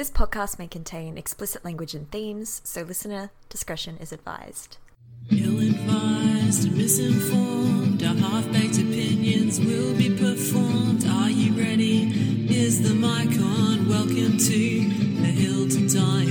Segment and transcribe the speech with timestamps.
[0.00, 4.78] This podcast may contain explicit language and themes, so listener discretion is advised.
[5.30, 11.04] Ill advised and misinformed, our half baked opinions will be performed.
[11.06, 12.04] Are you ready?
[12.48, 13.90] Is the mic on?
[13.90, 14.80] Welcome to
[15.20, 16.29] the hill to die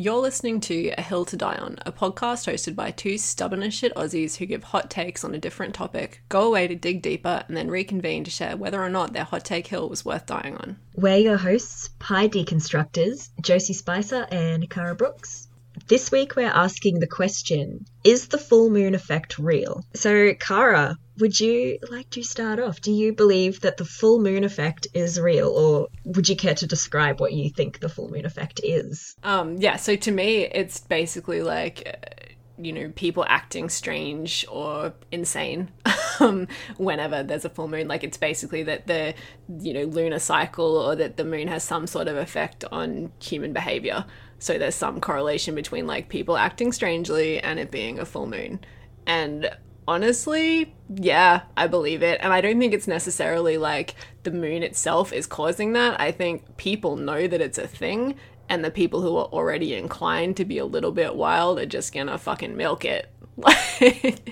[0.00, 3.74] You're listening to A Hill to Die On, a podcast hosted by two stubborn as
[3.74, 7.42] shit Aussies who give hot takes on a different topic, go away to dig deeper,
[7.48, 10.56] and then reconvene to share whether or not their hot take hill was worth dying
[10.56, 10.76] on.
[10.94, 15.48] We're your hosts, Pie Deconstructors, Josie Spicer and Caragh Brooks.
[15.88, 19.84] This week we're asking the question Is the full moon effect real?
[19.94, 22.80] So, Caragh, would you like to start off?
[22.80, 26.66] Do you believe that the full moon effect is real, or would you care to
[26.66, 29.16] describe what you think the full moon effect is?
[29.22, 34.92] Um, yeah, so to me, it's basically like, uh, you know, people acting strange or
[35.12, 35.70] insane
[36.20, 37.88] um, whenever there's a full moon.
[37.88, 39.14] Like, it's basically that the,
[39.60, 43.52] you know, lunar cycle or that the moon has some sort of effect on human
[43.52, 44.04] behavior.
[44.40, 48.60] So there's some correlation between like people acting strangely and it being a full moon.
[49.06, 49.50] And
[49.88, 52.20] honestly, yeah, I believe it.
[52.22, 55.98] And I don't think it's necessarily like the moon itself is causing that.
[56.00, 58.16] I think people know that it's a thing,
[58.48, 61.94] and the people who are already inclined to be a little bit wild are just
[61.94, 63.10] gonna fucking milk it.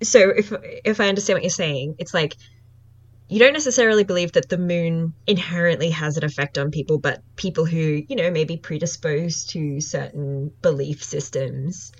[0.00, 0.52] So, if
[0.84, 2.36] if I understand what you're saying, it's like
[3.28, 7.64] you don't necessarily believe that the moon inherently has an effect on people, but people
[7.64, 11.90] who, you know, may be predisposed to certain belief systems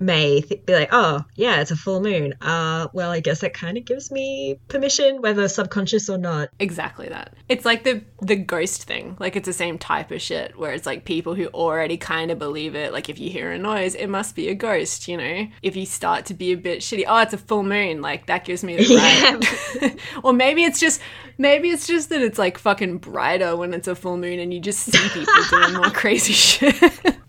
[0.00, 2.34] may th- be like, oh, yeah, it's a full moon.
[2.40, 6.48] Uh, well, I guess that kind of gives me permission, whether subconscious or not.
[6.58, 7.34] exactly that.
[7.48, 9.16] It's like the the ghost thing.
[9.18, 12.38] Like it's the same type of shit where it's like people who already kind of
[12.38, 12.92] believe it.
[12.92, 15.46] Like if you hear a noise, it must be a ghost, you know?
[15.62, 18.44] If you start to be a bit shitty, oh, it's a full moon, like that
[18.44, 18.96] gives me the
[19.80, 19.96] right.
[20.24, 21.00] or maybe it's just
[21.38, 24.60] maybe it's just that it's like fucking brighter when it's a full moon and you
[24.60, 26.74] just see people doing more crazy shit.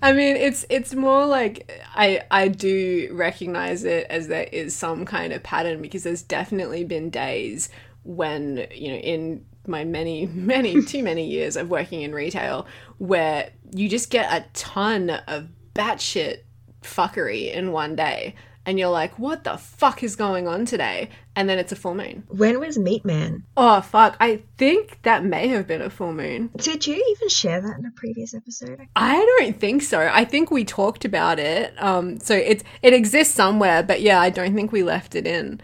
[0.01, 5.03] I mean, it's it's more like I I do recognize it as there is some
[5.03, 7.69] kind of pattern because there's definitely been days
[8.03, 12.67] when you know in my many many too many years of working in retail
[12.99, 16.41] where you just get a ton of batshit
[16.83, 18.35] fuckery in one day
[18.65, 21.95] and you're like what the fuck is going on today and then it's a full
[21.95, 23.43] moon When was Meat Man?
[23.57, 27.61] oh fuck i think that may have been a full moon Did you even share
[27.61, 28.79] that in a previous episode?
[28.95, 30.09] I don't think so.
[30.11, 31.73] I think we talked about it.
[31.81, 35.61] Um, so it's it exists somewhere, but yeah, I don't think we left it in.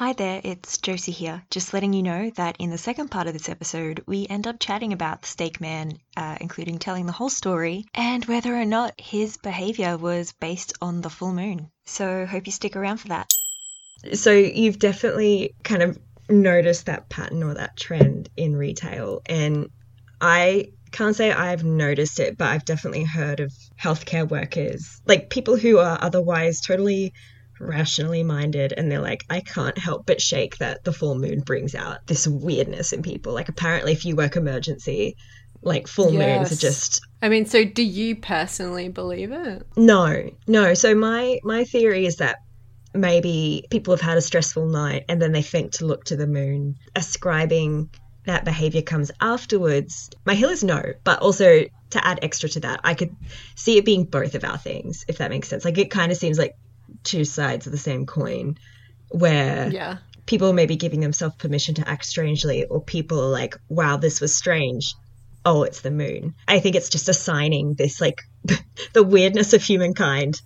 [0.00, 1.42] Hi there, it's Josie here.
[1.50, 4.58] Just letting you know that in the second part of this episode, we end up
[4.58, 8.98] chatting about the Steak Man, uh, including telling the whole story and whether or not
[8.98, 11.70] his behavior was based on the full moon.
[11.84, 13.30] So, hope you stick around for that.
[14.14, 15.98] So you've definitely kind of
[16.30, 19.20] noticed that pattern or that trend in retail.
[19.26, 19.68] And
[20.18, 25.58] I can't say I've noticed it, but I've definitely heard of healthcare workers, like people
[25.58, 27.12] who are otherwise totally
[27.60, 31.74] rationally minded and they're like i can't help but shake that the full moon brings
[31.74, 35.14] out this weirdness in people like apparently if you work emergency
[35.62, 36.52] like full moons Yes.
[36.52, 39.66] are just I mean, so do you personally believe it?
[39.76, 40.72] no, no.
[40.72, 42.38] So my my theory is that
[42.94, 46.26] maybe people have had a stressful night and then they think to look to the
[46.26, 46.76] moon.
[46.96, 47.90] Ascribing
[48.24, 50.08] that behavior comes afterwards.
[50.24, 53.14] My hill is no, but also to add extra to that, I could
[53.54, 55.64] see it being both of our things, if that makes sense.
[55.66, 56.54] Like it kind of seems like
[57.04, 58.56] two sides of the same coin,
[59.08, 59.98] where Yeah.
[60.26, 64.20] people may be giving themselves permission to act strangely, or people are like, wow, this
[64.20, 64.94] was strange.
[65.44, 66.34] Oh, it's the moon.
[66.46, 68.22] I think it's just assigning this, like,
[68.92, 70.40] the weirdness of humankind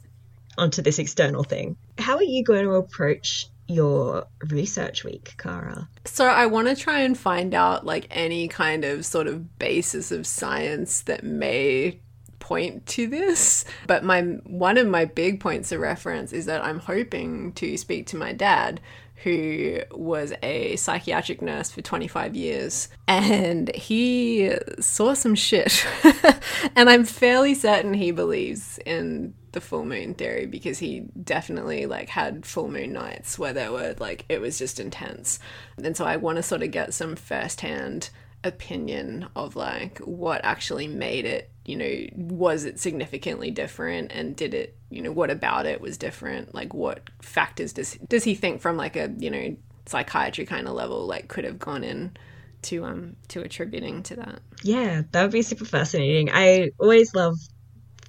[0.56, 1.76] onto this external thing.
[1.98, 5.86] How are you going to approach your research week, Caragh?
[6.04, 10.12] So I want to try and find out like any kind of sort of basis
[10.12, 11.98] of science that may
[12.44, 13.64] point to this.
[13.86, 18.06] But my one of my big points of reference is that I'm hoping to speak
[18.08, 18.80] to my dad
[19.22, 25.86] who was a psychiatric nurse for 25 years and he saw some shit.
[26.76, 32.10] and I'm fairly certain he believes in the full moon theory because he definitely like
[32.10, 35.38] had full moon nights where there were like it was just intense.
[35.82, 38.10] And so I want to sort of get some firsthand
[38.44, 44.52] opinion of like what actually made it you know was it significantly different and did
[44.54, 48.60] it you know what about it was different like what factors does does he think
[48.60, 49.56] from like a you know
[49.86, 52.14] psychiatry kind of level like could have gone in
[52.62, 56.30] to um to attributing to that Yeah, that would be super fascinating.
[56.32, 57.36] I always love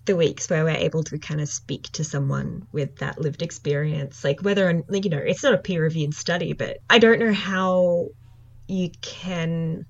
[0.06, 4.24] the weeks where we're able to kind of speak to someone with that lived experience,
[4.24, 7.34] like whether, like, you know, it's not a peer reviewed study, but I don't know
[7.34, 8.10] how
[8.68, 9.86] you can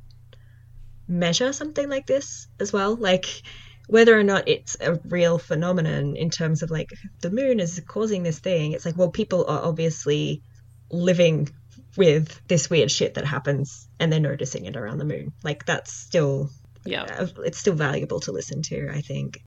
[1.07, 2.95] measure something like this as well.
[2.95, 3.25] Like
[3.87, 6.89] whether or not it's a real phenomenon in terms of like
[7.21, 8.71] the moon is causing this thing.
[8.71, 10.41] It's like, well, people are obviously
[10.91, 11.49] living
[11.97, 15.31] with this weird shit that happens and they're noticing it around the moon.
[15.43, 16.49] Like that's still
[16.85, 17.03] Yeah.
[17.03, 19.39] uh, it's still valuable to listen to, I think.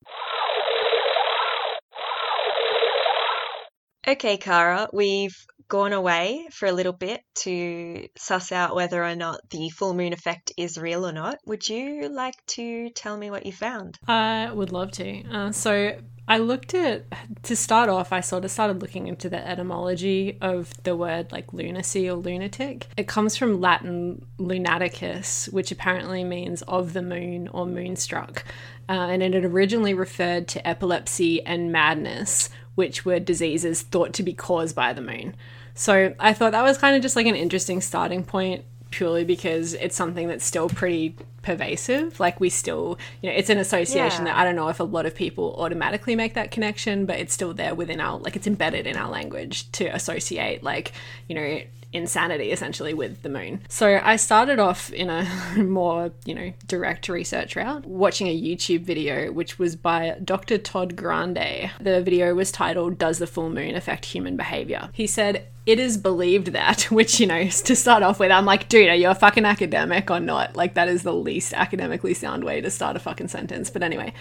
[4.06, 5.36] Okay, Caragh, we've
[5.68, 10.12] gone away for a little bit to suss out whether or not the full moon
[10.12, 11.38] effect is real or not.
[11.46, 13.98] Would you like to tell me what you found?
[14.06, 15.24] I would love to.
[15.24, 17.04] Uh, so I looked at,
[17.44, 21.52] to start off, I sort of started looking into the etymology of the word like
[21.52, 22.86] lunacy or lunatic.
[22.96, 28.44] It comes from Latin lunaticus, which apparently means of the moon or moonstruck.
[28.88, 34.22] Uh, and it had originally referred to epilepsy and madness, which were diseases thought to
[34.22, 35.34] be caused by the moon.
[35.78, 39.74] So I thought that was kind of just like an interesting starting point purely because
[39.74, 42.18] it's something that's still pretty pervasive.
[42.18, 44.32] Like we still, you know, it's an association Yeah.
[44.32, 47.32] that I don't know if a lot of people automatically make that connection, but it's
[47.32, 50.92] still there within our, like it's embedded in our language to associate, like,
[51.28, 51.60] you know,
[51.92, 53.60] insanity essentially with the moon.
[53.68, 55.26] So I started off in a
[55.56, 60.58] more, you know, direct research route, watching a YouTube video which was by Dr.
[60.58, 61.70] Todd Grande.
[61.80, 64.90] The video was titled Does the Full Moon Affect Human Behavior?
[64.92, 68.68] He said, it is believed that, which, you know, to start off with, I'm like,
[68.70, 70.56] dude, are you a fucking academic or not?
[70.56, 73.68] Like, that is the least academically sound way to start a fucking sentence.
[73.68, 74.14] But anyway,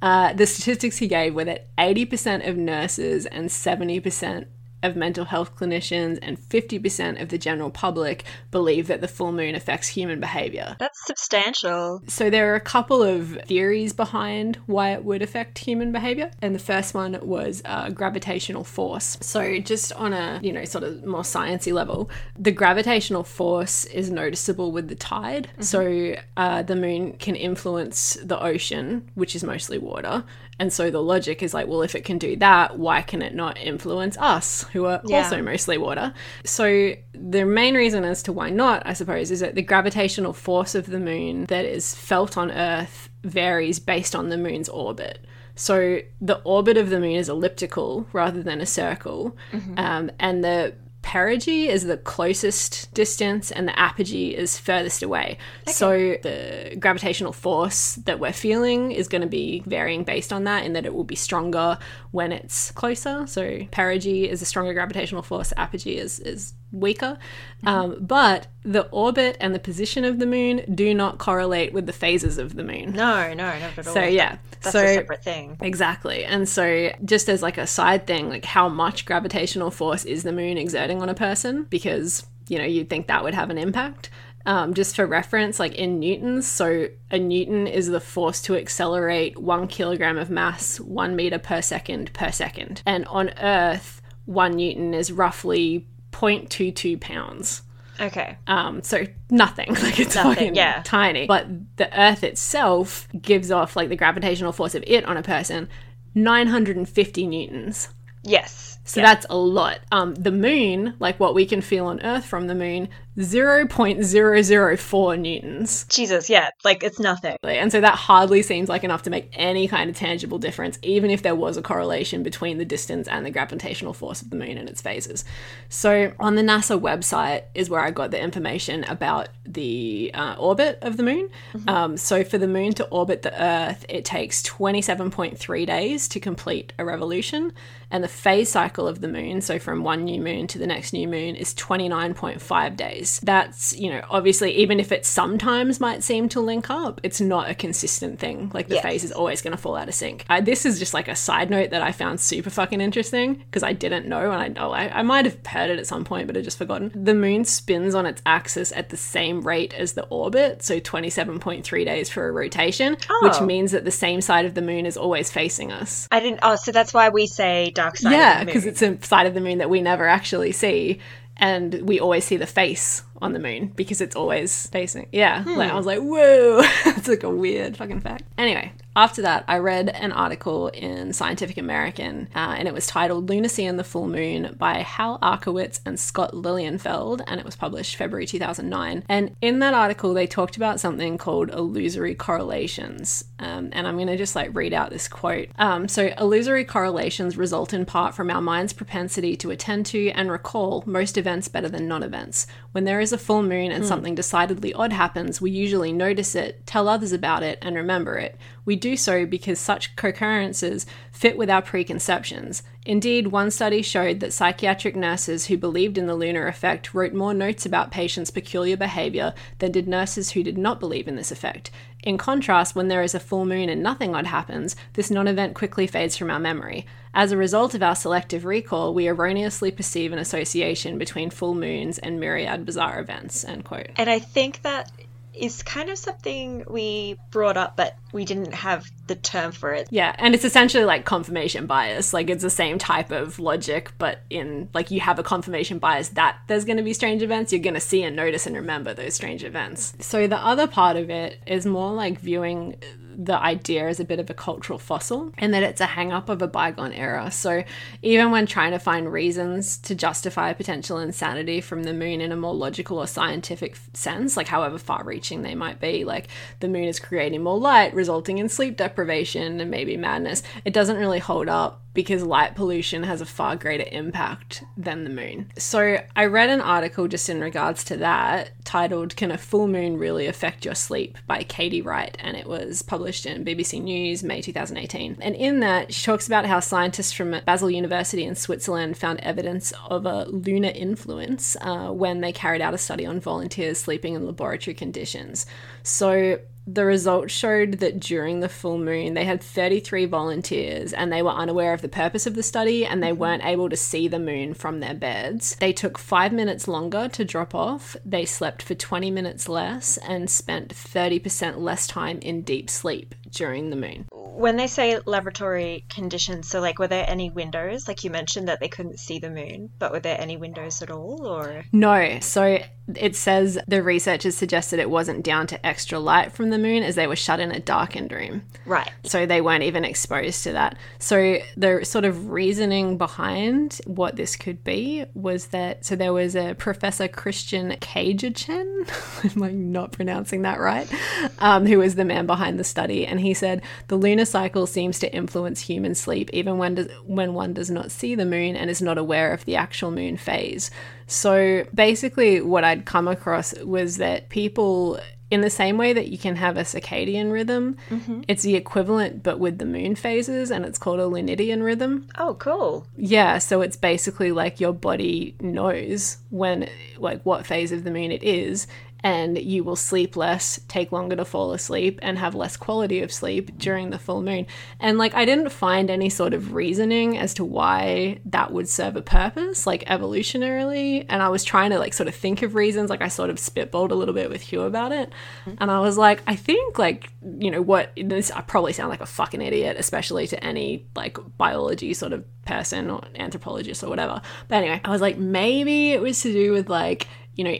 [0.00, 4.46] uh, the statistics he gave were that 80% of nurses and 70%
[4.84, 9.54] of mental health clinicians and 50% of the general public believe that the full moon
[9.54, 10.76] affects human behavior.
[10.78, 12.02] That's substantial.
[12.06, 16.54] So there are a couple of theories behind why it would affect human behavior, and
[16.54, 19.16] the first one was uh, gravitational force.
[19.20, 24.10] So just on a you know sort of more sciencey level, the gravitational force is
[24.10, 25.48] noticeable with the tide.
[25.60, 30.24] So uh, the moon can influence the ocean, which is mostly water.
[30.58, 33.34] And so the logic is like, well, if it can do that, why can it
[33.34, 35.18] not influence us, who are Yeah.
[35.18, 36.14] also mostly water?
[36.44, 40.74] So the main reason as to why not, I suppose, is that the gravitational force
[40.74, 45.24] of the moon that is felt on Earth varies based on the moon's orbit.
[45.56, 49.36] So the orbit of the moon is elliptical rather than a circle,
[49.76, 50.74] um, and the
[51.04, 55.38] perigee is the closest distance and the apogee is furthest away.
[55.66, 60.64] So the gravitational force that we're feeling is going to be varying based on that
[60.64, 61.78] in that it will be stronger
[62.10, 63.26] when it's closer.
[63.26, 67.18] So perigee is a stronger gravitational force, apogee is is weaker.
[67.66, 71.92] Um, but the orbit and the position of the moon do not correlate with the
[71.92, 72.92] phases of the moon.
[72.92, 73.94] No, no, not at all.
[73.94, 75.56] So yeah, That's so a separate thing.
[75.60, 76.24] Exactly.
[76.24, 80.32] And so, just as like a side thing, like how much gravitational force is the
[80.32, 81.64] moon exerting on a person?
[81.70, 84.10] Because, you know, you'd think that would have an impact.
[84.46, 89.38] Um, just for reference, like in newtons, so a newton is the force to accelerate
[89.38, 92.82] one kilogram of mass one meter per second per second.
[92.84, 97.62] And on Earth, one newton is roughly 0.22 pounds.
[98.00, 98.36] Okay.
[98.46, 100.82] Um, so nothing, like it's Nothing, fucking yeah.
[100.84, 101.26] tiny.
[101.26, 101.46] But
[101.76, 105.68] the Earth itself gives off like the gravitational force of it on a person,
[106.14, 107.88] 950 newtons.
[108.22, 108.78] Yes.
[108.84, 109.80] So that's a lot.
[109.92, 112.88] Um, the moon, like what we can feel on Earth from the moon,
[113.18, 115.86] 0.004 newtons.
[115.88, 117.36] Jesus, yeah, like it's nothing.
[117.44, 121.10] And so that hardly seems like enough to make any kind of tangible difference, even
[121.10, 124.58] if there was a correlation between the distance and the gravitational force of the moon
[124.58, 125.24] and its phases.
[125.68, 130.78] So on the NASA website is where I got the information about the uh, orbit
[130.82, 131.30] of the moon.
[131.68, 136.72] Um, so for the moon to orbit the Earth, it takes 27.3 days to complete
[136.78, 137.52] a revolution.
[137.90, 140.92] And the phase cycle of the moon, so from one new moon to the next
[140.92, 143.03] new moon, is 29.5 days.
[143.20, 147.50] That's, you know, obviously, even if it sometimes might seem to link up, it's not
[147.50, 148.50] a consistent thing.
[148.54, 148.82] Like the Yes.
[148.82, 150.24] phase is always going to fall out of sync.
[150.28, 153.62] Uh, this is just like a side note that I found super fucking interesting because
[153.62, 156.26] I didn't know, and I know I, I might have heard it at some point,
[156.26, 156.90] but I'd just forgotten.
[156.94, 161.84] The moon spins on its axis at the same rate as the orbit, so 27.3
[161.84, 163.46] days for a rotation, which Oh.
[163.46, 166.08] means that the same side of the moon is always facing us.
[166.10, 166.40] I didn't.
[166.42, 168.12] Oh, so that's why we say dark side.
[168.12, 171.00] Yeah, because it's a side of the moon that we never actually see.
[171.36, 175.08] And we always see the face on the moon because it's always facing.
[175.12, 175.42] Yeah.
[175.46, 175.74] Like, hmm.
[175.74, 178.24] I was like, whoa, that's like a weird fucking fact.
[178.38, 183.28] Anyway, after that, I read an article in Scientific American, uh, and it was titled
[183.28, 187.96] Lunacy and the Full Moon by Hal Arkowitz and Scott Lilienfeld, and it was published
[187.96, 189.02] February 2009.
[189.08, 193.24] And in that article, they talked about something called illusory correlations.
[193.40, 195.48] Um, and I'm going to just like read out this quote.
[195.58, 200.30] Um, so, illusory correlations result in part from our mind's propensity to attend to and
[200.30, 202.46] recall most events better than non events.
[202.72, 206.64] When there is a full moon and something decidedly odd happens, we usually notice it,
[206.66, 208.36] tell others about it, and remember it.
[208.64, 212.62] We do so because such concurrences fit with our preconceptions.
[212.86, 217.32] Indeed, one study showed that psychiatric nurses who believed in the lunar effect wrote more
[217.32, 221.70] notes about patients' peculiar behavior than did nurses who did not believe in this effect.
[222.02, 225.54] In contrast, when there is a full moon and nothing odd happens, this non event
[225.54, 226.86] quickly fades from our memory.
[227.14, 231.98] As a result of our selective recall, we erroneously perceive an association between full moons
[231.98, 233.44] and myriad bizarre events.
[233.44, 233.88] End quote.
[233.96, 234.90] And I think that
[235.36, 239.88] is kind of something we brought up, but we didn't have the term for it.
[239.90, 242.12] Yeah, and it's essentially like confirmation bias.
[242.12, 246.10] Like it's the same type of logic, but in like you have a confirmation bias
[246.10, 248.94] that there's going to be strange events, you're going to see and notice and remember
[248.94, 249.94] those strange events.
[250.00, 252.76] So the other part of it is more like viewing
[253.16, 256.28] the idea is a bit of a cultural fossil and that it's a hang up
[256.28, 257.30] of a bygone era.
[257.30, 257.64] So
[258.02, 262.36] even when trying to find reasons to justify potential insanity from the moon in a
[262.36, 266.28] more logical or scientific sense, like however far reaching they might be, like
[266.60, 270.98] the moon is creating more light, resulting in sleep deprivation and maybe madness, it doesn't
[270.98, 275.50] really hold up because light pollution has a far greater impact than the moon.
[275.56, 279.96] So I read an article just in regards to that titled Can a Full Moon
[279.96, 284.40] Really Affect Your Sleep by Katie Wright and it was published in BBC News May
[284.40, 285.18] 2018.
[285.20, 289.72] And in that she talks about how scientists from Basel University in Switzerland found evidence
[289.88, 294.26] of a lunar influence uh, when they carried out a study on volunteers sleeping in
[294.26, 295.46] laboratory conditions.
[295.82, 301.22] So the results showed that during the full moon, they had 33 volunteers and they
[301.22, 303.20] were unaware of the purpose of the study and they mm-hmm.
[303.20, 305.56] weren't able to see the moon from their beds.
[305.56, 310.30] They took five minutes longer to drop off, they slept for 20 minutes less, and
[310.30, 314.06] spent 30% less time in deep sleep during the moon.
[314.12, 317.86] When they say laboratory conditions, so like were there any windows?
[317.86, 320.90] Like you mentioned that they couldn't see the moon, but were there any windows at
[320.90, 322.18] all or No.
[322.20, 322.58] So
[322.94, 326.96] it says the researchers suggested it wasn't down to extra light from the moon as
[326.96, 328.42] they were shut in a darkened room.
[328.66, 328.90] Right.
[329.04, 330.76] So they weren't even exposed to that.
[330.98, 336.36] So the sort of reasoning behind what this could be was that so there was
[336.36, 338.88] a Professor Christian Cajochen,
[339.34, 340.90] I'm like not pronouncing that right,
[341.38, 344.98] um, who was the man behind the study, and he said the lunar cycle seems
[344.98, 348.70] to influence human sleep even when does, when one does not see the moon and
[348.70, 350.70] is not aware of the actual moon phase.
[351.06, 354.98] So basically, what I'd come across was that people,
[355.30, 358.22] in the same way that you can have a circadian rhythm, mm-hmm.
[358.26, 362.08] it's the equivalent but with the moon phases, and it's called a Lunidian rhythm.
[362.16, 362.86] Oh, cool.
[362.96, 368.10] Yeah, so it's basically like your body knows when, like, what phase of the moon
[368.10, 368.66] it is,
[369.04, 373.12] and you will sleep less, take longer to fall asleep, and have less quality of
[373.12, 374.46] sleep during the full moon.
[374.80, 378.96] And, like, I didn't find any sort of reasoning as to why that would serve
[378.96, 381.04] a purpose, like, evolutionarily.
[381.10, 382.88] And I was trying to, like, sort of think of reasons.
[382.88, 385.12] Like, I sort of spitballed a little bit with Hugh about it.
[385.44, 385.56] Mm-hmm.
[385.60, 389.02] And I was like, I think, like, you know, what this, I probably sound like
[389.02, 394.22] a fucking idiot, especially to any, like, biology sort of person or anthropologist or whatever.
[394.48, 397.56] But anyway, I was like, maybe it was to do with, like, you know,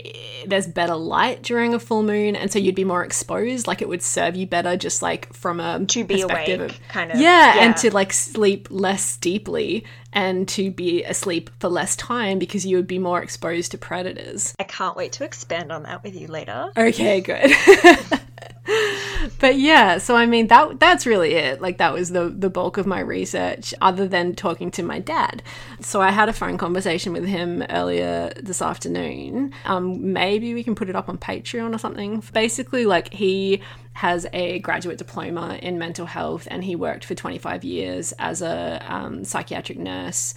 [0.46, 3.66] there's better light during a full moon, and so you'd be more exposed.
[3.66, 6.88] Like it would serve you better, just like from a To be perspective awake, of-
[6.88, 7.18] kind of.
[7.20, 7.64] yeah, Yeah.
[7.64, 12.76] and to like sleep less deeply and to be asleep for less time because you
[12.76, 14.54] would be more exposed to predators.
[14.60, 16.70] I can't wait to expand on that with you later.
[16.76, 17.50] Okay, good.
[19.40, 21.61] but yeah, so I mean that that's really it.
[21.61, 25.42] Like that was the the bulk of my research other than talking to my dad.
[25.80, 29.52] So I had a phone conversation with him earlier this afternoon.
[29.64, 32.23] Um maybe we can put it up on Patreon or something.
[32.33, 33.61] Basically like he
[33.94, 38.85] has a graduate diploma in mental health and he worked for 25 years as a
[38.88, 40.35] um, psychiatric nurse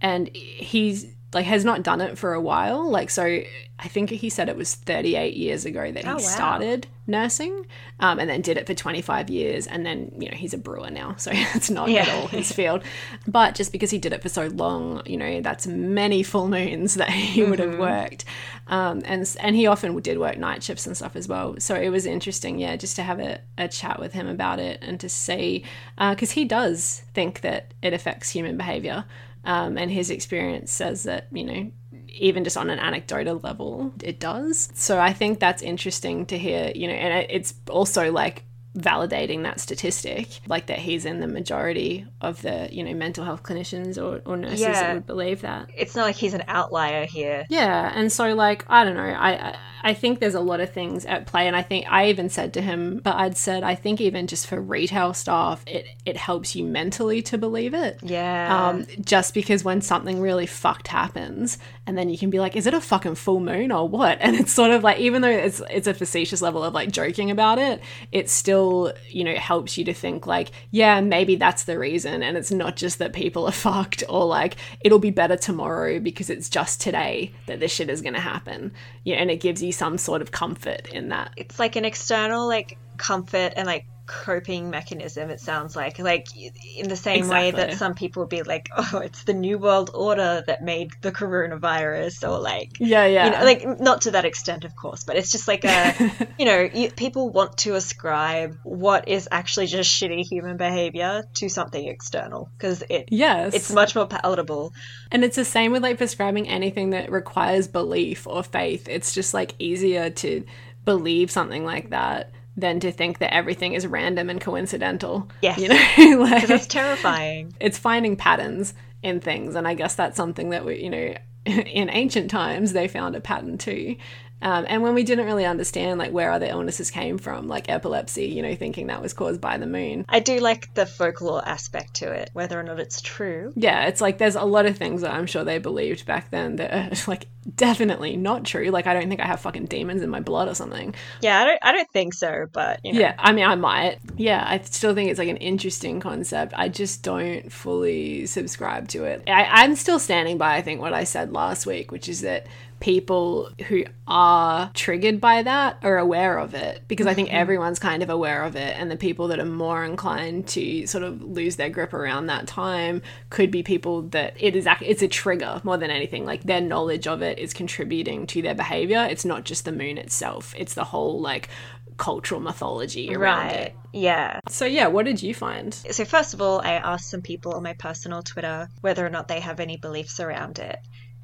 [0.00, 2.88] and he's like has not done it for a while.
[2.90, 3.40] Like so
[3.80, 6.18] i think he said it was 38 years ago that he Oh, wow.
[6.18, 7.64] started nursing
[8.00, 10.90] um, and then did it for 25 years and then you know he's a brewer
[10.90, 12.82] now so it's not at all his field.
[13.28, 16.94] But just because he did it for so long you know that's many full moons
[17.00, 18.24] that he would have worked.
[18.66, 21.54] Um, and and he often did work night shifts and stuff as well.
[21.60, 24.78] So it was interesting yeah just to have a, a chat with him about it
[24.82, 25.64] and to see
[25.96, 29.04] because he does think that it affects human behavior
[29.48, 31.72] um, and his experience says that you know
[32.06, 34.68] even just on an anecdotal level it does.
[34.74, 38.44] So i think that's interesting to hear you know and it's also like
[38.78, 43.42] validating that statistic, like that he's in the majority of the, you know, mental health
[43.42, 44.72] clinicians or, or nurses Yeah.
[44.72, 45.68] that would believe that.
[45.76, 47.44] It's not like he's an outlier here.
[47.48, 51.04] Yeah, and so like I don't know, I I- think there's a lot of things
[51.06, 54.00] at play, and I think I even said to him, but I'd said I think
[54.00, 57.98] even just for retail staff, it it helps you mentally to believe it.
[58.02, 58.68] Yeah.
[58.68, 62.66] Um, just because when something really fucked happens, and then you can be like, is
[62.66, 64.18] it a fucking full moon or what?
[64.28, 67.30] And it's sort of like, even though it's it's a facetious level of like joking
[67.30, 67.80] about it,
[68.12, 68.67] it's still
[69.08, 72.76] you know helps you to think like, yeah, maybe that's the reason, and it's not
[72.76, 77.32] just that people are fucked or like it'll be better tomorrow because it's just today
[77.46, 78.72] that this shit is gonna happen.
[79.04, 81.32] Yeah, and it gives you some sort of comfort in that.
[81.36, 86.28] it's like an external like comfort and like coping mechanism it sounds like like
[86.76, 89.90] in the same way that some people would be like oh it's the new world
[89.92, 93.26] order that made the coronavirus or like Yeah, yeah.
[93.26, 95.94] you know, like not to that extent, of course, but it's just like a,
[96.38, 101.48] you know, you, people want to ascribe what is actually just shitty human behavior to
[101.48, 103.54] something external because it yes.
[103.54, 104.72] it's much more palatable.
[105.12, 108.88] And it's the same with like prescribing anything that requires belief or faith.
[108.88, 110.44] It's just like easier to
[110.84, 115.28] believe something like that than to think that everything is random and coincidental.
[115.40, 115.58] Yes.
[115.58, 117.54] You know, like That's terrifying.
[117.60, 119.54] it's finding patterns in things.
[119.54, 121.14] And I guess that's something that we, you know,
[121.46, 123.96] in ancient times they found a pattern too.
[124.40, 128.26] Um, and when we didn't really understand like where other illnesses came from, like epilepsy,
[128.26, 130.04] you know, thinking that was caused by the moon.
[130.08, 133.52] I do like the folklore aspect to it, whether or not it's true.
[133.56, 136.56] Yeah, it's like there's a lot of things that I'm sure they believed back then
[136.56, 137.26] that are like
[137.56, 138.70] definitely not true.
[138.70, 140.94] Like I don't think I have fucking demons in my blood or something.
[141.20, 143.98] Yeah, I don't, I don't think so, but you know, Yeah, I mean I might.
[144.16, 146.52] Yeah, I still think it's like an interesting concept.
[146.56, 149.24] I just don't fully subscribe to it.
[149.26, 152.46] I, I'm still standing by I think what I said last week, which is that
[152.80, 157.38] people who are triggered by that are aware of it because I think mm-hmm.
[157.38, 161.02] everyone's kind of aware of it and the people that are more inclined to sort
[161.04, 165.08] of lose their grip around that time could be people that it is it's a
[165.08, 169.24] trigger more than anything like their knowledge of it is contributing to their behavior it's
[169.24, 171.48] not just the moon itself it's the whole like
[171.96, 173.56] cultural mythology around right.
[173.56, 174.38] it Yeah.
[174.48, 177.62] so yeah what did you find So, first of all, I asked some people on
[177.62, 180.78] my personal Twitter whether or not they have any beliefs around it.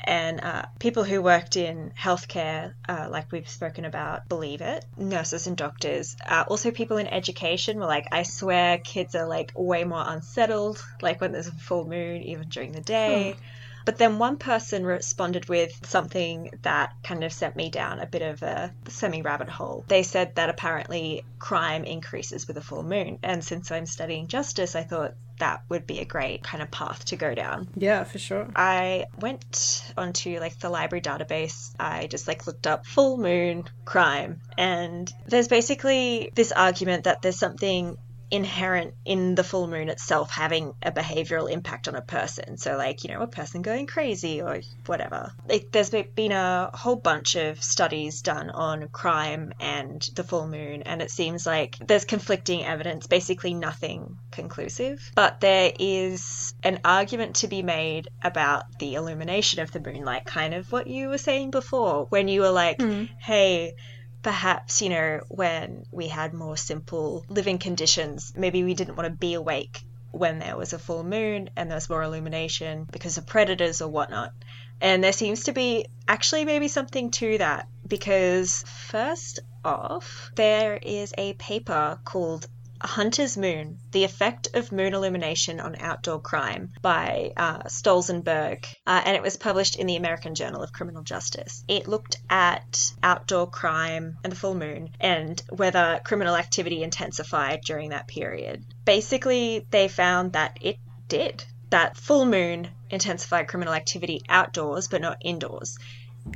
[0.06, 4.84] And uh, people who worked in healthcare, uh, like we've spoken about, believe it.
[4.96, 6.16] Nurses and doctors.
[6.26, 10.84] Uh, also, people in education were like, I swear kids are like way more unsettled,
[11.00, 13.36] like when there's a full moon, even during the day.
[13.84, 18.22] But then one person responded with something that kind of sent me down a bit
[18.22, 19.84] of a semi rabbit hole.
[19.88, 23.18] They said that apparently crime increases with a full moon.
[23.22, 27.04] And since I'm studying justice, I thought that would be a great kind of path
[27.06, 27.68] to go down.
[27.74, 31.74] yeah for sure I went onto like the library database.
[31.78, 37.38] I just like looked up full moon crime, and there's basically this argument that there's
[37.38, 37.96] something
[38.34, 42.56] inherent in the full moon itself having a behavioral impact on a person.
[42.56, 45.32] So, like, you know, a person going crazy or whatever.
[45.48, 50.82] Like, there's been a whole bunch of studies done on crime and the full moon,
[50.82, 55.12] and it seems like there's conflicting evidence, basically nothing conclusive.
[55.14, 60.24] But there is an argument to be made about the illumination of the moon, like
[60.24, 63.08] kind of what you were saying before, when you were like, mm.
[63.20, 63.76] hey,
[64.24, 69.16] perhaps, you know, when we had more simple living conditions, maybe we didn't want to
[69.16, 73.26] be awake when there was a full moon and there was more illumination because of
[73.26, 74.32] predators or whatnot.
[74.80, 81.12] And there seems to be actually maybe something to that because, first off, there is
[81.18, 82.48] a paper called
[82.86, 89.16] Hunter's Moon The Effect of Moon Illumination on Outdoor Crime by uh, Stolzenberg, uh, and
[89.16, 91.64] it was published in the American Journal of Criminal Justice.
[91.66, 97.90] It looked at outdoor crime and the full moon and whether criminal activity intensified during
[97.90, 98.64] that period.
[98.84, 101.44] Basically, they found that it did.
[101.70, 105.78] That full moon intensified criminal activity outdoors but not indoors.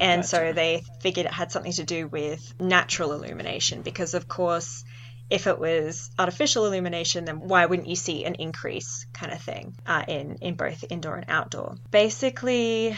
[0.01, 4.85] And so they figured it had something to do with natural illumination because, of course,
[5.31, 9.75] if it was artificial illumination, then why wouldn't you see an increase kind of thing
[9.87, 11.77] uh, in, in both indoor and outdoor?
[11.91, 12.97] Basically,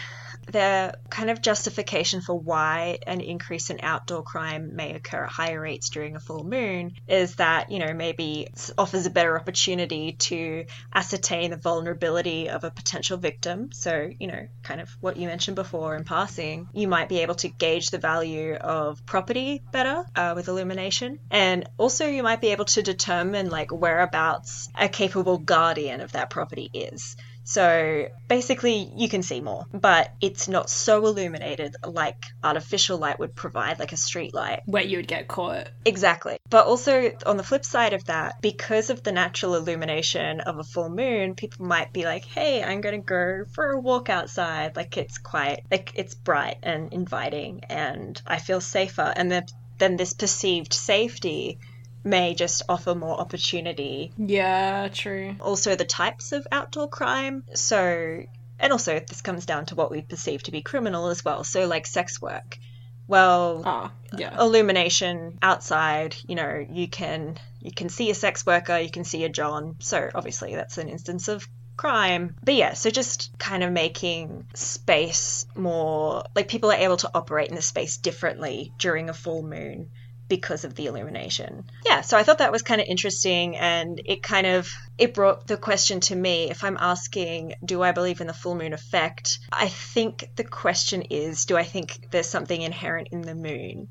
[0.50, 5.60] the kind of justification for why an increase in outdoor crime may occur at higher
[5.60, 10.66] rates during a full moon is that, you know, maybe offers a better opportunity to
[10.94, 13.70] ascertain the vulnerability of a potential victim.
[13.72, 17.36] So, you know, kind of what you mentioned before in passing, you might be able
[17.36, 21.18] to gauge the value of property better uh, with illumination.
[21.30, 26.30] And also, you might be able to determine like whereabouts a capable guardian of that
[26.30, 27.16] property is.
[27.44, 33.34] So basically, you can see more, but it's not so illuminated like artificial light would
[33.34, 34.62] provide, like a street light.
[34.66, 35.68] Where you would get caught.
[35.84, 36.38] Exactly.
[36.48, 40.64] But also, on the flip side of that, because of the natural illumination of a
[40.64, 44.76] full moon, people might be like, hey, I'm going to go for a walk outside.
[44.76, 49.12] Like, it's quite, like, it's bright and inviting, and I feel safer.
[49.14, 49.46] And then,
[49.78, 51.58] then this perceived safety
[52.04, 54.12] may just offer more opportunity.
[54.16, 55.36] Yeah, true.
[55.40, 57.44] Also, the types of outdoor crime.
[57.54, 58.22] So,
[58.58, 61.44] and also, this comes down to what we perceive to be criminal as well.
[61.44, 62.58] So, like sex work.
[63.06, 64.40] Well, Ah, yeah.
[64.40, 69.24] illumination outside you know you can you can see a sex worker you can see
[69.24, 73.72] a john so obviously that's an instance of crime but yeah so just kind of
[73.72, 79.14] making space more like people are able to operate in the space differently during a
[79.14, 79.90] full moon
[80.30, 84.22] because of the illumination yeah so i thought that was kind of interesting and it
[84.22, 88.26] kind of it brought the question to me if i'm asking do i believe in
[88.26, 93.08] the full moon effect i think the question is do i think there's something inherent
[93.12, 93.88] in the moon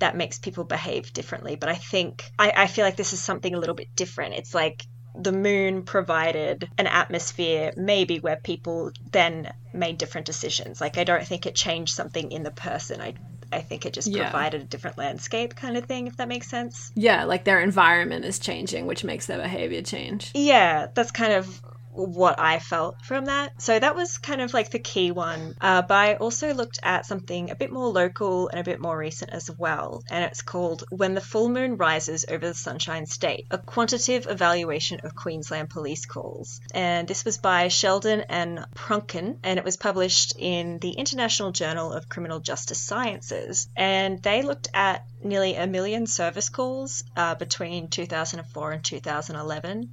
[0.00, 1.56] that makes people behave differently.
[1.56, 4.34] But I think I, I feel like this is something a little bit different.
[4.34, 10.80] It's like the moon provided an atmosphere maybe where people then made different decisions.
[10.80, 13.00] Like I don't think it changed something in the person.
[13.00, 13.14] I
[13.52, 14.30] I think it just Yeah.
[14.30, 16.92] provided a different landscape kind of thing, if that makes sense.
[16.94, 20.30] Yeah, like their environment is changing, which makes their behavior change.
[20.34, 21.60] Yeah, that's kind of
[21.92, 23.60] what I felt from that.
[23.60, 25.54] So that was kind of like the key one.
[25.60, 28.96] Uh, but I also looked at something a bit more local and a bit more
[28.96, 30.02] recent as well.
[30.10, 35.00] And it's called When the Full Moon Rises Over the Sunshine State, a quantitative evaluation
[35.00, 36.60] of Queensland police calls.
[36.72, 41.92] And this was by Sheldon and Prunken, and it was published in the International Journal
[41.92, 43.68] of Criminal Justice Sciences.
[43.76, 49.90] And they looked at nearly a million service calls uh, between 2004 and 2011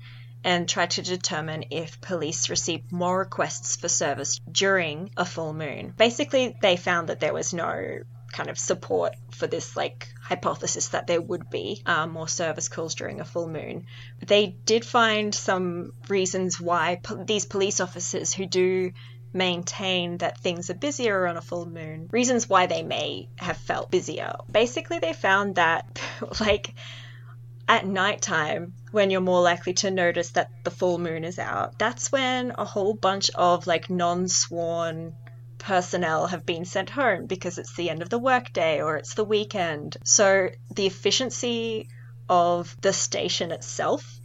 [0.48, 5.94] and tried to determine if police received more requests for service during a full moon.
[5.98, 8.00] Basically, they found that there was no
[8.32, 12.96] kind of support for this like hypothesis that there would be um, more service calls
[12.96, 13.88] during a full moon.
[14.26, 18.94] They did find some reasons why po- these police officers who do
[19.34, 23.92] maintain that things are busier on a full moon, reasons why they may have felt
[23.92, 24.38] busier.
[24.50, 26.02] Basically, they found that
[26.40, 26.74] like
[27.68, 32.12] at nighttime when you're more likely to notice that the full moon is out that's
[32.12, 35.14] when a whole bunch of like non-sworn
[35.58, 39.24] personnel have been sent home because it's the end of the workday or it's the
[39.24, 39.98] weekend.
[40.04, 41.90] So the efficiency
[42.30, 44.20] of the station itself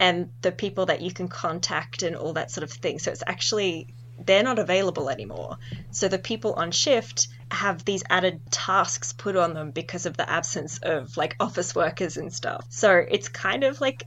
[0.00, 2.98] and the people that you can contact and all that sort of thing.
[2.98, 5.58] So it's actually they're not available anymore
[5.90, 10.28] so the people on shift have these added tasks put on them because of the
[10.28, 12.64] absence of like office workers and stuff.
[12.68, 14.04] So it's kind of like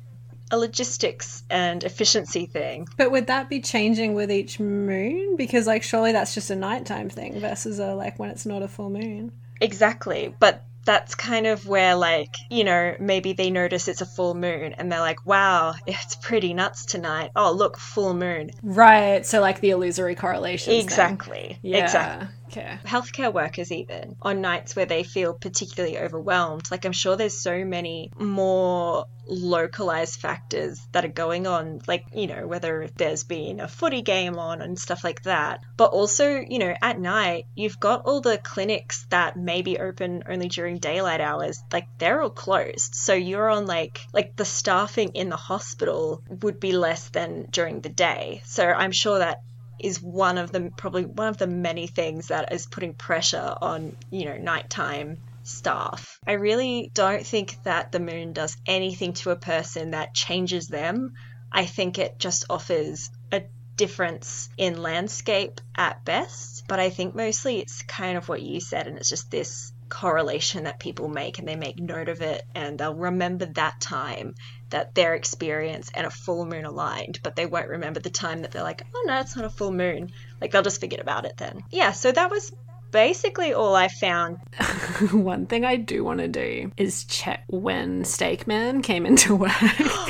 [0.52, 2.88] a logistics and efficiency thing.
[2.98, 5.38] But would that be changing with each moon?
[5.38, 8.68] Because like surely that's just a nighttime thing versus a like when it's not a
[8.68, 9.32] full moon.
[9.60, 10.34] Exactly.
[10.40, 14.74] But that's kind of where like, you know, maybe they notice it's a full moon
[14.74, 17.32] and they're like, wow, it's pretty nuts tonight.
[17.36, 18.50] Oh, look, full moon.
[18.64, 19.26] Right.
[19.26, 20.76] So like the illusory correlations.
[20.76, 20.84] thing.
[20.84, 21.60] Exactly.
[21.62, 21.84] Yeah.
[21.84, 22.28] Exactly.
[22.52, 23.34] Healthcare.
[23.34, 26.70] Workers even on nights where they feel particularly overwhelmed.
[26.70, 32.28] Like i'm sure there's so many more localized factors that are going on like you
[32.28, 35.62] know whether there's been a footy game on and stuff like that.
[35.78, 40.24] But also you know at night you've got all the clinics that may be open
[40.28, 41.62] only during daylight hours.
[41.72, 42.96] Like they're all closed.
[42.96, 47.82] So you're on like like the staffing in the hospital would be less than during
[47.82, 48.42] the day.
[48.46, 49.40] So i'm sure that
[49.84, 53.96] is one of the probably one of the many things that is putting pressure on
[54.10, 56.20] you know nighttime staff.
[56.26, 61.14] I really don't think that the moon does anything to a person that changes them.
[61.52, 63.44] I think it just offers a
[63.76, 68.88] difference in landscape at best, but I think mostly it's kind of what you said
[68.88, 72.80] and it's just this correlation that people make and they make note of it and
[72.80, 74.36] they'll remember that time
[74.72, 78.52] that their experience and a full moon aligned, but they won't remember the time that
[78.52, 80.12] they're like, oh no, it's not a full moon.
[80.42, 81.64] Like they'll just forget about it then.
[81.70, 82.52] Yeah, so that was
[82.92, 84.38] basically all I found.
[85.12, 89.52] One thing I do want to do is check when Steak Man came into work.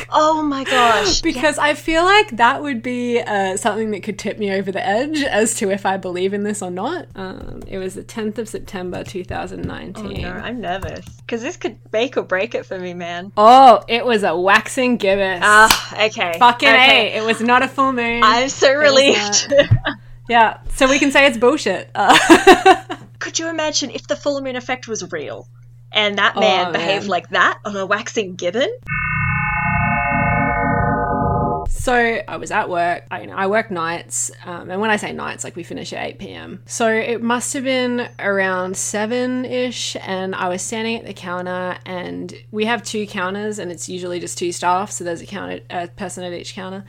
[0.09, 1.21] Oh my gosh.
[1.23, 4.85] because I feel like that would be uh, something that could tip me over the
[4.85, 7.07] edge as to if I believe in this or not.
[7.15, 10.21] Um, it was the 10th of September 2019.
[10.21, 13.31] No, I'm nervous because this could make or break it for me, man.
[13.37, 15.39] Oh, it was a waxing gibbous.
[15.41, 16.35] Ah, okay.
[16.39, 17.13] Fucking okay.
[17.13, 17.17] A.
[17.17, 18.21] It was not a full moon.
[18.23, 19.53] I'm so relieved.
[20.31, 21.89] yeah, so we can say it's bullshit.
[21.93, 22.15] Uh,
[23.19, 25.47] Could you imagine if the full moon effect was real
[25.91, 27.09] and that man Oh, behaved man.
[27.09, 28.69] like that on a waxing gibbon?
[31.69, 31.93] So
[32.27, 33.05] I was at work.
[33.09, 35.91] I, you know, I work nights, um, and when I say nights, like we finish
[35.93, 36.61] at eight p.m.
[36.65, 41.77] So it must have been around seven ish, and I was standing at the counter,
[41.85, 45.61] and we have two counters, and it's usually just two staff, so there's a counter,
[45.71, 46.83] a person at each counter.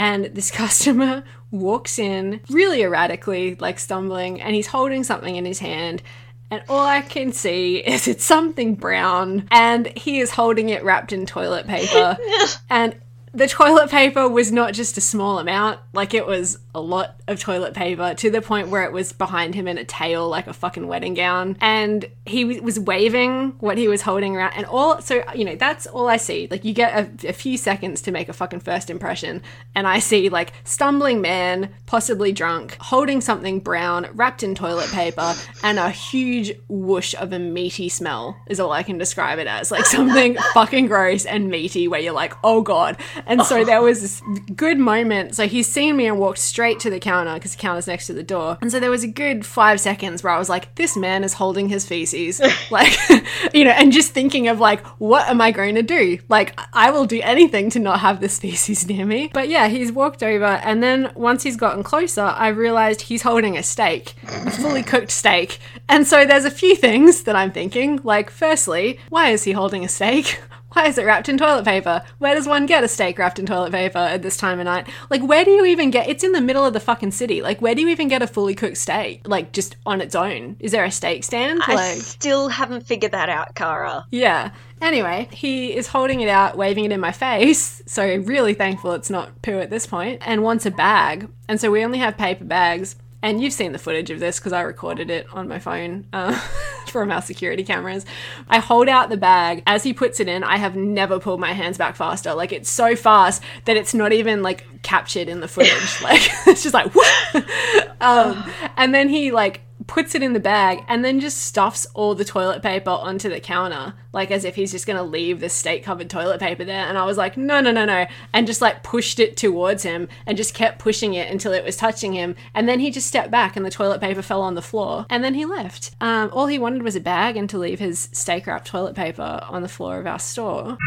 [0.00, 5.58] And this customer walks in really erratically, like stumbling, and he's holding something in his
[5.58, 6.02] hand.
[6.50, 11.12] And all I can see is it's something brown, and he is holding it wrapped
[11.12, 12.16] in toilet paper.
[12.70, 12.96] and
[13.32, 17.38] the toilet paper was not just a small amount, like it was a lot of
[17.40, 20.52] toilet paper to the point where it was behind him in a tail like a
[20.52, 21.56] fucking wedding gown.
[21.60, 24.52] And he w- was waving what he was holding around.
[24.54, 26.48] And all, so, you know, that's all I see.
[26.50, 29.42] Like, you get a, a few seconds to make a fucking first impression.
[29.74, 35.34] And I see, like, stumbling man, possibly drunk, holding something brown, wrapped in toilet paper,
[35.62, 39.70] and a huge whoosh of a meaty smell is all I can describe it as.
[39.70, 42.96] Like, something fucking gross and meaty where you're like, oh god.
[43.26, 44.22] And so there was this
[44.54, 45.34] good moment.
[45.34, 48.12] So he's seen me and walked straight to the counter because the counter's next to
[48.12, 48.58] the door.
[48.60, 51.34] And so there was a good five seconds where I was like, this man is
[51.34, 52.40] holding his feces.
[52.70, 52.96] like,
[53.54, 56.18] you know, and just thinking of like, what am I going to do?
[56.28, 59.30] Like, I will do anything to not have this feces near me.
[59.32, 60.44] But yeah, he's walked over.
[60.44, 65.10] And then once he's gotten closer, I realized he's holding a steak, a fully cooked
[65.10, 65.58] steak.
[65.88, 68.00] And so there's a few things that I'm thinking.
[68.04, 70.40] Like, firstly, why is he holding a steak?
[70.72, 72.02] Why is it wrapped in toilet paper?
[72.18, 74.88] Where does one get a steak wrapped in toilet paper at this time of night?
[75.10, 76.08] Like, where do you even get?
[76.08, 77.42] It's in the middle of the fucking city.
[77.42, 79.26] Like, where do you even get a fully cooked steak?
[79.26, 80.56] Like, just on its own?
[80.60, 81.60] Is there a steak stand?
[81.66, 84.04] I Like, still haven't figured that out, Caragh.
[84.10, 84.50] yeah.
[84.80, 87.82] Anyway, he is holding it out, waving it in my face.
[87.86, 91.28] So really thankful it's not poo at this point, and wants a bag.
[91.48, 92.96] And so we only have paper bags.
[93.22, 96.32] And you've seen the footage of this because I recorded it on my phone uh,
[96.88, 98.06] from our security cameras.
[98.48, 100.42] I hold out the bag as he puts it in.
[100.42, 102.34] I have never pulled my hands back faster.
[102.34, 106.00] Like it's so fast that it's not even like captured in the footage.
[106.02, 106.90] like it's just like,
[108.00, 112.14] um, and then he like puts it in the bag and then just stuffs all
[112.14, 115.82] the toilet paper onto the counter, like as if he's just gonna leave the steak
[115.82, 116.86] covered toilet paper there.
[116.86, 118.06] And I was like, no, no, no, no.
[118.32, 121.76] And just like pushed it towards him and just kept pushing it until it was
[121.76, 122.36] touching him.
[122.54, 125.06] And then he just stepped back and the toilet paper fell on the floor.
[125.10, 125.90] And then he left.
[126.00, 129.40] Um, all he wanted was a bag and to leave his steak wrapped toilet paper
[129.48, 130.78] on the floor of our store.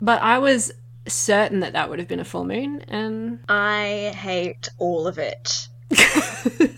[0.00, 0.72] But I was
[1.06, 5.68] certain that that would have been a full moon and I hate all of it.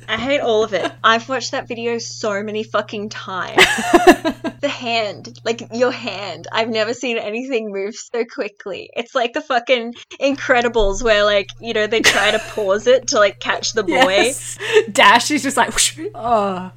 [0.09, 0.91] I hate all of it.
[1.05, 3.57] I've watched that video so many fucking times.
[4.61, 6.47] the hand, like your hand.
[6.53, 8.91] I've never seen anything move so quickly.
[8.95, 13.19] It's like the fucking Incredibles where like, you know, they try to pause it to
[13.19, 13.93] like catch the boy.
[13.93, 14.59] Yes.
[14.93, 15.99] Dash is just like, whoosh.
[16.15, 16.73] oh, oh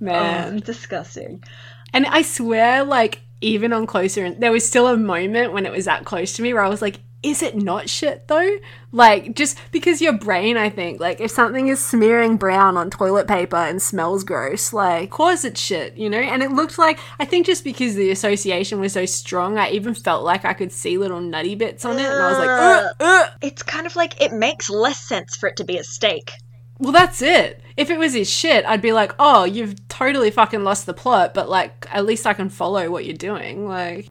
[0.00, 0.56] man.
[0.56, 1.42] Oh, disgusting.
[1.92, 5.72] And I swear, like, even on closer, and there was still a moment when it
[5.72, 8.56] was that close to me where I was like, is it not shit though?
[8.92, 13.28] Like, just because your brain, I think, like, if something is smearing brown on toilet
[13.28, 16.18] paper and smells gross, like, of course it's shit, you know?
[16.18, 19.94] And it looked like, I think just because the association was so strong, I even
[19.94, 22.06] felt like I could see little nutty bits on it.
[22.06, 23.30] And I was like, ugh, ugh.
[23.42, 26.32] It's kind of like it makes less sense for it to be a steak.
[26.78, 27.60] Well, that's it.
[27.76, 31.34] If it was his shit, I'd be like, oh, you've totally fucking lost the plot,
[31.34, 33.68] but like, at least I can follow what you're doing.
[33.68, 34.08] Like,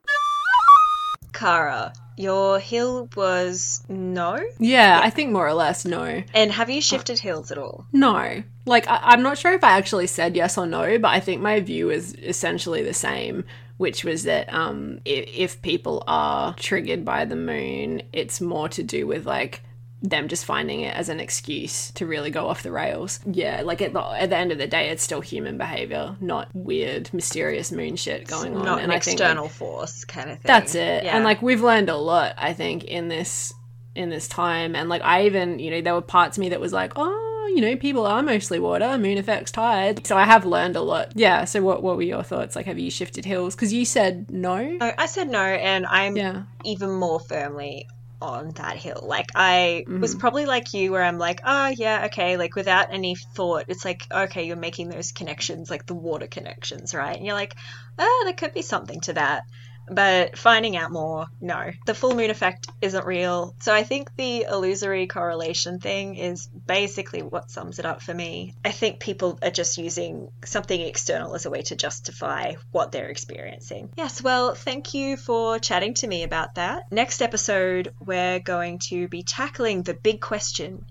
[1.34, 4.38] Caragh, your hill was no?
[4.60, 6.21] yeah, I think more or less, no.
[6.34, 7.86] And have you shifted hills at all?
[7.93, 8.43] No.
[8.65, 11.41] Like, I- I'm not sure if I actually said yes or no, but I think
[11.41, 13.45] my view is essentially the same,
[13.77, 18.84] which was that um, if, if people are triggered by the moon, it's more to
[18.84, 19.62] do with like
[20.01, 23.19] them just finding it as an excuse to really go off the rails.
[23.29, 26.49] Yeah, like at the, at the end of the day, it's still human behavior, not
[26.53, 28.63] weird, mysterious moon shit going on.
[28.63, 30.47] Not an I think, external force kind of thing.
[30.47, 31.03] that's it.
[31.03, 31.15] Yeah.
[31.15, 33.53] And like we've learned a lot, I think, in this
[33.95, 34.75] in this time.
[34.75, 37.51] And like I even, you know, there were parts of me that was like, oh,
[37.53, 40.05] you know, people are mostly water, moon affects tide.
[40.07, 41.12] So I have learned a lot.
[41.15, 41.43] Yeah.
[41.43, 42.55] So what what were your thoughts?
[42.55, 43.53] Like have you shifted hills?
[43.55, 44.63] Because you said no.
[44.63, 46.43] No, I said no, and I'm Yeah.
[46.63, 47.88] even more firmly
[48.21, 49.01] on that hill.
[49.03, 50.19] Like I was Mm-hmm.
[50.19, 54.05] probably like you, where I'm like, oh yeah, okay, like without any thought, it's like
[54.12, 57.15] okay, you're making those connections, like the water connections, right?
[57.17, 57.55] And you're like,
[57.97, 59.43] oh, there could be something to that.
[59.89, 61.71] But finding out more, no.
[61.86, 63.56] The full moon effect isn't real.
[63.60, 68.54] So I think the illusory correlation thing is basically what sums it up for me.
[68.63, 73.10] I think people are just using something external as a way to justify what they're
[73.10, 73.89] experiencing.
[73.97, 76.84] Yes, well, thank you for chatting to me about that.
[76.91, 80.86] Next episode, we're going to be tackling the big question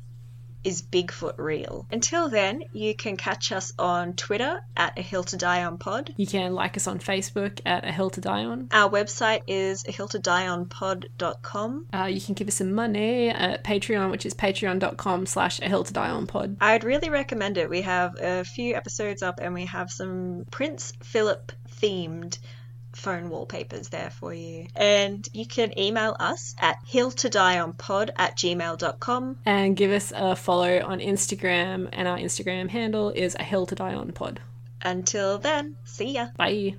[0.69, 1.87] is Bigfoot real?
[1.91, 6.13] Until then, you can catch us on Twitter at A Hill to Die On Pod.
[6.19, 8.69] You can like us on Facebook at A Hill to Die On.
[8.71, 11.87] Our website is a hill to die on pod.com.
[11.95, 15.85] Uh, you can give us some money at Patreon, which is patreon.com slash A Hill
[15.85, 16.59] to Die On Pod.
[16.61, 17.71] I'd really recommend it.
[17.71, 21.51] We have a few episodes up and we have some Prince Philip
[21.81, 22.39] themed
[22.99, 24.67] phone wallpapers there for you.
[24.75, 29.39] And you can email us at hilltodieonpod at gmail.com.
[29.47, 33.75] And give us a follow on Instagram, and our Instagram handle is A Hill to
[33.75, 34.41] Die On Pod.
[34.83, 36.29] Until then, see ya.
[36.37, 36.75] Bye.